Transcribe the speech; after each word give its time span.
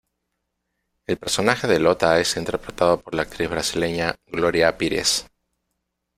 El 1.05 1.17
personaje 1.17 1.67
de 1.67 1.77
Lota 1.79 2.19
es 2.19 2.35
interpretado 2.35 2.99
por 2.99 3.13
la 3.13 3.21
actriz 3.21 3.51
brasileña 3.51 4.15
Gloria 4.25 4.75
Pires. 4.75 5.27